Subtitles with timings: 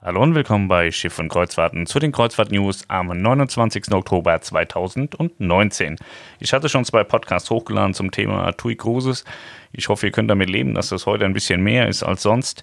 [0.00, 3.92] Hallo und willkommen bei Schiff und Kreuzfahrten zu den Kreuzfahrt-News am 29.
[3.92, 5.96] Oktober 2019.
[6.38, 9.24] Ich hatte schon zwei Podcasts hochgeladen zum Thema TUI Cruises.
[9.72, 12.62] Ich hoffe, ihr könnt damit leben, dass das heute ein bisschen mehr ist als sonst.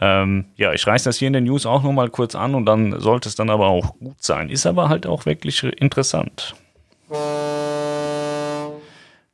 [0.00, 3.00] Ähm, ja, ich reiße das hier in den News auch nochmal kurz an und dann
[3.00, 4.48] sollte es dann aber auch gut sein.
[4.48, 6.54] Ist aber halt auch wirklich interessant.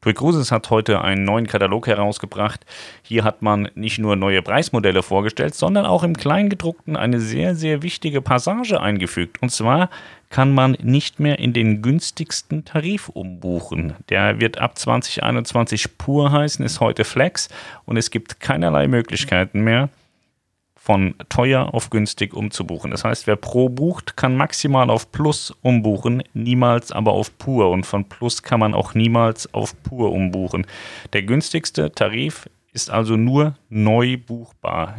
[0.03, 2.67] TUI Cruises hat heute einen neuen Katalog herausgebracht.
[3.03, 7.83] Hier hat man nicht nur neue Preismodelle vorgestellt, sondern auch im Kleingedruckten eine sehr, sehr
[7.83, 9.41] wichtige Passage eingefügt.
[9.41, 9.91] Und zwar
[10.29, 13.95] kann man nicht mehr in den günstigsten Tarif umbuchen.
[14.09, 17.49] Der wird ab 2021 pur heißen, ist heute Flex
[17.85, 19.89] und es gibt keinerlei Möglichkeiten mehr,
[20.83, 22.91] von teuer auf günstig umzubuchen.
[22.91, 27.71] Das heißt, wer pro bucht, kann maximal auf Plus umbuchen, niemals aber auf pur.
[27.71, 30.67] Und von Plus kann man auch niemals auf pur umbuchen.
[31.13, 34.97] Der günstigste Tarif ist also nur neu buchbar.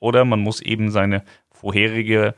[0.00, 2.34] Oder man muss eben seine vorherige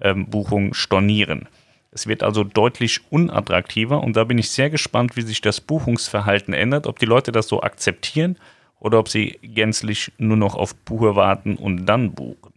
[0.00, 1.48] ähm, Buchung stornieren.
[1.90, 6.54] Es wird also deutlich unattraktiver und da bin ich sehr gespannt, wie sich das Buchungsverhalten
[6.54, 8.38] ändert, ob die Leute das so akzeptieren
[8.80, 12.52] oder ob sie gänzlich nur noch auf Buche warten und dann buchen.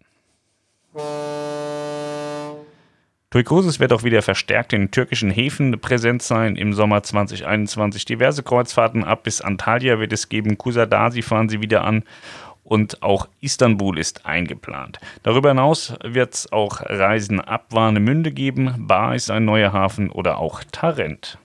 [3.31, 8.05] TUI Cruises wird auch wieder verstärkt in türkischen Häfen präsent sein im Sommer 2021.
[8.05, 10.57] Diverse Kreuzfahrten ab bis Antalya wird es geben.
[10.57, 12.03] Kusadasi fahren sie wieder an
[12.63, 14.99] und auch Istanbul ist eingeplant.
[15.21, 18.73] Darüber hinaus wird es auch Reisen ab Warnemünde geben.
[18.87, 21.37] Bar ist ein neuer Hafen oder auch Tarent.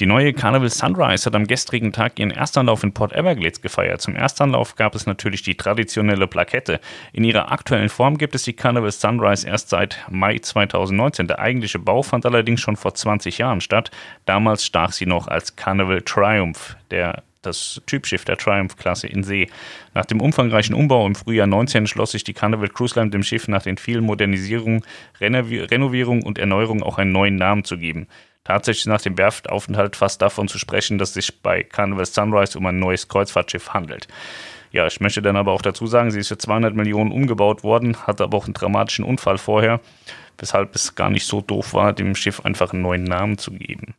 [0.00, 4.00] Die neue Carnival Sunrise hat am gestrigen Tag ihren Erstanlauf in Port Everglades gefeiert.
[4.00, 6.80] Zum Erstanlauf gab es natürlich die traditionelle Plakette.
[7.12, 11.26] In ihrer aktuellen Form gibt es die Carnival Sunrise erst seit Mai 2019.
[11.26, 13.90] Der eigentliche Bau fand allerdings schon vor 20 Jahren statt.
[14.24, 19.48] Damals stach sie noch als Carnival Triumph, der das Typschiff der Triumph-Klasse in See.
[19.92, 23.48] Nach dem umfangreichen Umbau im Frühjahr 19 schloss sich die Carnival Cruise Line dem Schiff
[23.48, 24.82] nach den vielen Modernisierungen,
[25.20, 28.06] Renovierungen und Erneuerungen auch einen neuen Namen zu geben
[28.44, 32.78] tatsächlich nach dem Werftaufenthalt fast davon zu sprechen, dass sich bei Carnival Sunrise um ein
[32.78, 34.08] neues Kreuzfahrtschiff handelt.
[34.72, 37.96] Ja, ich möchte dann aber auch dazu sagen, sie ist für 200 Millionen umgebaut worden,
[38.06, 39.80] hatte aber auch einen dramatischen Unfall vorher,
[40.38, 43.94] weshalb es gar nicht so doof war, dem Schiff einfach einen neuen Namen zu geben.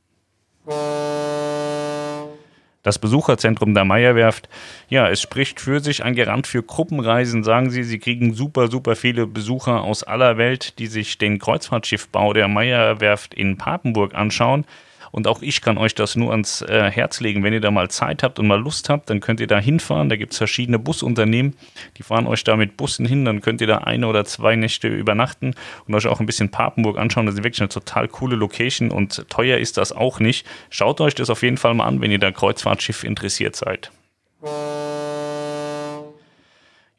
[2.83, 4.49] Das Besucherzentrum der Meierwerft,
[4.89, 7.83] ja, es spricht für sich ein Garant für Gruppenreisen, sagen sie.
[7.83, 13.35] Sie kriegen super, super viele Besucher aus aller Welt, die sich den Kreuzfahrtschiffbau der Meierwerft
[13.35, 14.65] in Papenburg anschauen.
[15.11, 17.43] Und auch ich kann euch das nur ans äh, Herz legen.
[17.43, 20.09] Wenn ihr da mal Zeit habt und mal Lust habt, dann könnt ihr da hinfahren.
[20.09, 21.55] Da gibt es verschiedene Busunternehmen,
[21.97, 23.25] die fahren euch da mit Bussen hin.
[23.25, 25.55] Dann könnt ihr da eine oder zwei Nächte übernachten
[25.87, 27.25] und euch auch ein bisschen Papenburg anschauen.
[27.25, 30.45] Das ist wirklich eine total coole Location und teuer ist das auch nicht.
[30.69, 33.91] Schaut euch das auf jeden Fall mal an, wenn ihr da Kreuzfahrtschiff interessiert seid.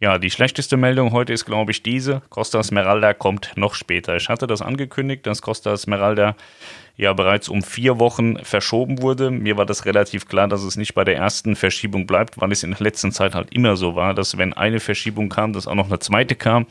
[0.02, 2.22] Ja, die schlechteste Meldung heute ist, glaube ich, diese.
[2.28, 4.16] Costa Smeralda kommt noch später.
[4.16, 6.34] Ich hatte das angekündigt, dass Costa Smeralda
[6.96, 9.30] ja bereits um vier Wochen verschoben wurde.
[9.30, 12.64] Mir war das relativ klar, dass es nicht bei der ersten Verschiebung bleibt, weil es
[12.64, 15.76] in der letzten Zeit halt immer so war, dass wenn eine Verschiebung kam, dass auch
[15.76, 16.66] noch eine zweite kam.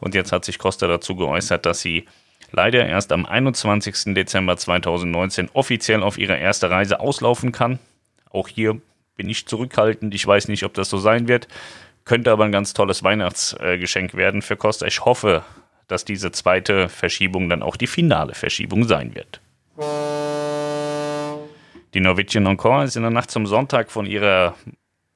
[0.00, 2.06] Und jetzt hat sich Costa dazu geäußert, dass sie
[2.50, 4.14] leider erst am 21.
[4.14, 7.78] Dezember 2019 offiziell auf ihre erste Reise auslaufen kann.
[8.30, 8.80] Auch hier
[9.16, 10.14] bin ich zurückhaltend.
[10.14, 11.46] Ich weiß nicht, ob das so sein wird.
[12.04, 14.86] Könnte aber ein ganz tolles Weihnachtsgeschenk werden für Costa.
[14.86, 15.44] Ich hoffe,
[15.86, 19.40] dass diese zweite Verschiebung dann auch die finale Verschiebung sein wird.
[21.94, 24.54] Die Norwegian Encore ist in der Nacht zum Sonntag von ihrer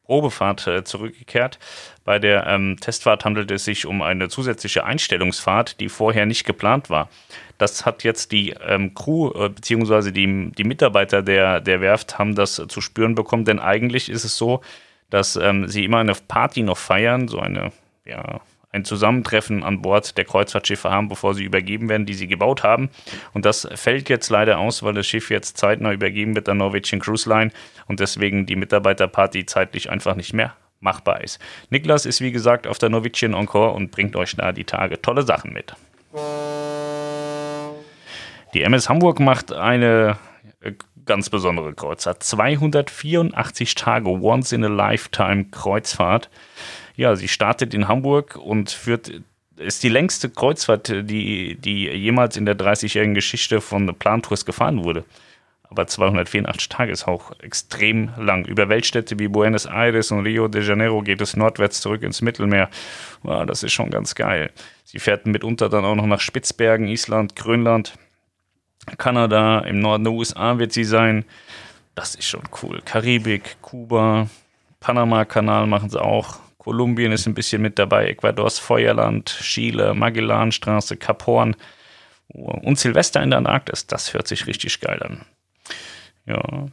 [0.04, 1.58] Probefahrt äh, zurückgekehrt.
[2.04, 6.90] Bei der ähm, Testfahrt handelt es sich um eine zusätzliche Einstellungsfahrt, die vorher nicht geplant
[6.90, 7.08] war.
[7.56, 10.10] Das hat jetzt die ähm, Crew äh, bzw.
[10.10, 14.24] Die, die Mitarbeiter der, der Werft haben das äh, zu spüren bekommen, denn eigentlich ist
[14.24, 14.60] es so,
[15.14, 17.70] dass ähm, sie immer eine Party noch feiern, so eine,
[18.04, 18.40] ja,
[18.72, 22.90] ein Zusammentreffen an Bord der Kreuzfahrtschiffe haben, bevor sie übergeben werden, die sie gebaut haben.
[23.32, 27.00] Und das fällt jetzt leider aus, weil das Schiff jetzt zeitnah übergeben wird an Norwegian
[27.00, 27.52] Cruise Line
[27.86, 31.38] und deswegen die Mitarbeiterparty zeitlich einfach nicht mehr machbar ist.
[31.70, 35.22] Niklas ist wie gesagt auf der Norwegian Encore und bringt euch da die Tage tolle
[35.22, 35.76] Sachen mit.
[38.52, 40.18] Die MS Hamburg macht eine
[40.60, 40.72] äh,
[41.06, 42.22] ganz besondere Kreuzfahrt.
[42.22, 46.30] 284 Tage Once in a Lifetime Kreuzfahrt.
[46.96, 49.10] Ja, sie startet in Hamburg und führt
[49.56, 55.04] ist die längste Kreuzfahrt, die, die jemals in der 30-jährigen Geschichte von Plantours gefahren wurde.
[55.74, 58.44] Aber 284 Tage ist auch extrem lang.
[58.46, 62.68] Über Weltstädte wie Buenos Aires und Rio de Janeiro geht es nordwärts zurück ins Mittelmeer.
[63.24, 64.50] Ja, das ist schon ganz geil.
[64.84, 67.94] Sie fährt mitunter dann auch noch nach Spitzbergen, Island, Grönland.
[68.98, 71.24] Kanada, im Norden der USA wird sie sein.
[71.94, 72.80] Das ist schon cool.
[72.84, 74.28] Karibik, Kuba,
[74.80, 76.38] Panama-Kanal machen sie auch.
[76.58, 81.56] Kolumbien ist ein bisschen mit dabei, Ecuadors Feuerland, Chile, Magellanstraße, Kap Horn
[82.28, 83.86] und Silvester in der Antarktis.
[83.86, 85.26] Das hört sich richtig geil an.
[86.26, 86.66] Ja,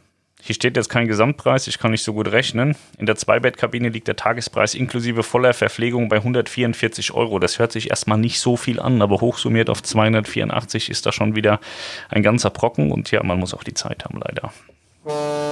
[0.44, 2.74] hier steht jetzt kein Gesamtpreis, ich kann nicht so gut rechnen.
[2.98, 7.38] In der Zweibettkabine liegt der Tagespreis inklusive voller Verpflegung bei 144 Euro.
[7.38, 11.36] Das hört sich erstmal nicht so viel an, aber hochsummiert auf 284 ist da schon
[11.36, 11.60] wieder
[12.08, 15.51] ein ganzer Brocken und ja, man muss auch die Zeit haben, leider.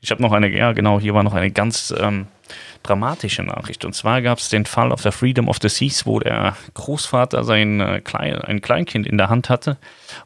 [0.00, 2.28] Ich habe noch eine, ja genau, hier war noch eine ganz ähm,
[2.82, 3.84] dramatische Nachricht.
[3.84, 7.42] Und zwar gab es den Fall auf der Freedom of the Seas, wo der Großvater
[7.44, 9.76] sein äh, Klein, ein Kleinkind in der Hand hatte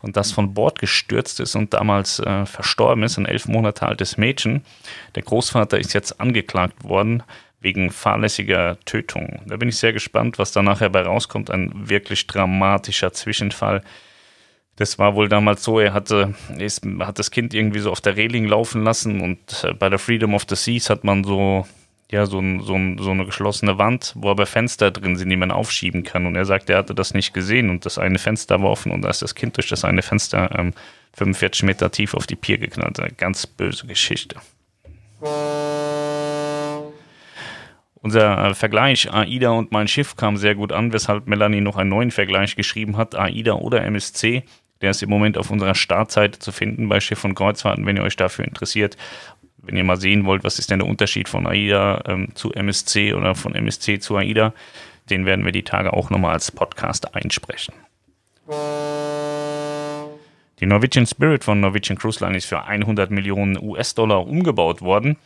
[0.00, 4.16] und das von Bord gestürzt ist und damals äh, verstorben ist, ein elf Monate altes
[4.18, 4.62] Mädchen.
[5.14, 7.22] Der Großvater ist jetzt angeklagt worden
[7.60, 9.40] wegen fahrlässiger Tötung.
[9.46, 11.50] Da bin ich sehr gespannt, was da nachher bei rauskommt.
[11.50, 13.82] Ein wirklich dramatischer Zwischenfall.
[14.76, 18.16] Das war wohl damals so, er hatte, ist, hat das Kind irgendwie so auf der
[18.16, 21.66] Reling laufen lassen und äh, bei der Freedom of the Seas hat man so
[22.12, 25.36] ja, so, ein, so, ein, so eine geschlossene Wand, wo aber Fenster drin sind, die
[25.36, 26.26] man aufschieben kann.
[26.26, 29.00] Und er sagt, er hatte das nicht gesehen und das eine Fenster war offen und
[29.00, 30.74] da ist das Kind durch das eine Fenster ähm,
[31.14, 33.00] 45 Meter tief auf die Pier geknallt.
[33.00, 34.36] Eine ganz böse Geschichte.
[38.02, 41.90] Unser äh, Vergleich AIDA und mein Schiff kam sehr gut an, weshalb Melanie noch einen
[41.90, 44.42] neuen Vergleich geschrieben hat, AIDA oder MSC.
[44.82, 48.02] Der ist im Moment auf unserer Startseite zu finden bei Schiff und Kreuzfahrten, wenn ihr
[48.02, 48.96] euch dafür interessiert
[49.62, 53.14] wenn ihr mal sehen wollt, was ist denn der Unterschied von AIDA ähm, zu MSC
[53.14, 54.52] oder von MSC zu AIDA,
[55.08, 57.74] den werden wir die Tage auch nochmal als Podcast einsprechen.
[60.60, 65.16] Die Norwegian Spirit von Norwegian Cruise Line ist für 100 Millionen US-Dollar umgebaut worden.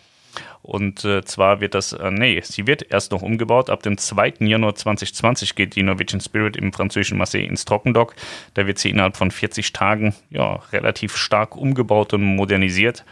[0.63, 3.71] Und äh, zwar wird das, äh, nee, sie wird erst noch umgebaut.
[3.71, 4.35] Ab dem 2.
[4.41, 8.15] Januar 2020 geht die Norwegian Spirit im französischen Marseille ins Trockendock.
[8.55, 13.05] Da wird sie innerhalb von 40 Tagen ja, relativ stark umgebaut und modernisiert.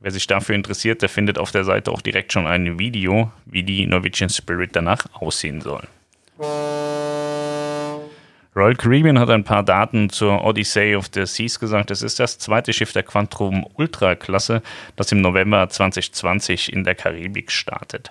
[0.00, 3.64] Wer sich dafür interessiert, der findet auf der Seite auch direkt schon ein Video, wie
[3.64, 5.82] die Norwegian Spirit danach aussehen soll.
[8.58, 11.92] Royal Caribbean hat ein paar Daten zur Odyssey of the Seas gesagt.
[11.92, 14.62] Es ist das zweite Schiff der Quantum Ultra Klasse,
[14.96, 18.10] das im November 2020 in der Karibik startet.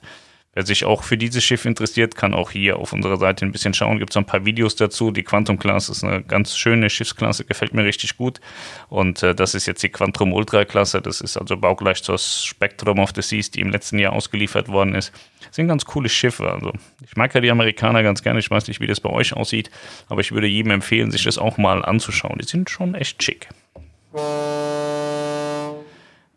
[0.57, 3.75] Wer sich auch für dieses Schiff interessiert, kann auch hier auf unserer Seite ein bisschen
[3.75, 3.99] schauen.
[3.99, 5.11] Gibt es ein paar Videos dazu.
[5.11, 8.41] Die Quantum Class ist eine ganz schöne Schiffsklasse, gefällt mir richtig gut.
[8.89, 10.99] Und äh, das ist jetzt die Quantum Ultra Klasse.
[10.99, 14.95] Das ist also baugleich zur Spectrum of the Seas, die im letzten Jahr ausgeliefert worden
[14.95, 15.11] ist.
[15.51, 16.51] Sind ganz coole Schiffe.
[16.51, 16.73] Also
[17.05, 18.39] ich mag ja die Amerikaner ganz gerne.
[18.39, 19.69] Ich weiß nicht, wie das bei euch aussieht,
[20.09, 22.39] aber ich würde jedem empfehlen, sich das auch mal anzuschauen.
[22.41, 23.47] Die sind schon echt schick.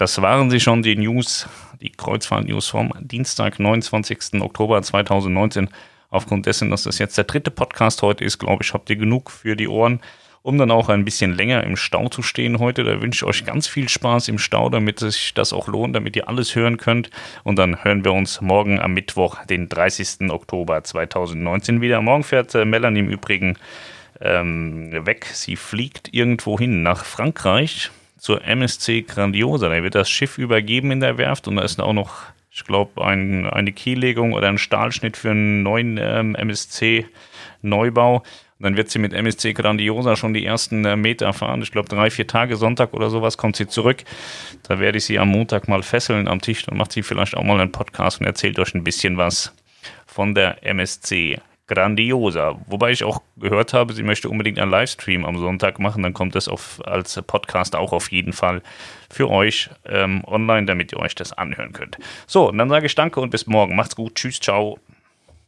[0.00, 1.46] Das waren sie schon, die News
[1.82, 4.40] die Kreuzfahrt-News vom Dienstag, 29.
[4.40, 5.68] Oktober 2019.
[6.08, 9.30] Aufgrund dessen, dass das jetzt der dritte Podcast heute ist, glaube ich, habt ihr genug
[9.30, 10.00] für die Ohren,
[10.40, 12.82] um dann auch ein bisschen länger im Stau zu stehen heute.
[12.82, 16.16] Da wünsche ich euch ganz viel Spaß im Stau, damit sich das auch lohnt, damit
[16.16, 17.10] ihr alles hören könnt.
[17.44, 20.30] Und dann hören wir uns morgen am Mittwoch, den 30.
[20.30, 22.00] Oktober 2019 wieder.
[22.00, 23.58] Morgen fährt äh, Melanie im Übrigen
[24.18, 25.26] ähm, weg.
[25.26, 27.90] Sie fliegt irgendwo hin nach Frankreich
[28.20, 29.68] zur MSC Grandiosa.
[29.68, 32.22] Da wird das Schiff übergeben in der Werft und da ist auch noch,
[32.52, 37.06] ich glaube, ein, eine Kiellegung oder ein Stahlschnitt für einen neuen ähm, MSC
[37.62, 38.16] Neubau.
[38.16, 41.62] Und dann wird sie mit MSC Grandiosa schon die ersten äh, Meter fahren.
[41.62, 44.04] Ich glaube, drei, vier Tage, Sonntag oder sowas kommt sie zurück.
[44.64, 46.66] Da werde ich sie am Montag mal fesseln am Tisch.
[46.66, 49.54] Dann macht sie vielleicht auch mal einen Podcast und erzählt euch ein bisschen was
[50.06, 52.60] von der MSC grandioser.
[52.66, 56.02] Wobei ich auch gehört habe, sie möchte unbedingt einen Livestream am Sonntag machen.
[56.02, 58.62] Dann kommt das auf, als Podcast auch auf jeden Fall
[59.08, 61.96] für euch ähm, online, damit ihr euch das anhören könnt.
[62.26, 63.76] So, und dann sage ich danke und bis morgen.
[63.76, 64.16] Macht's gut.
[64.16, 64.78] Tschüss, ciao.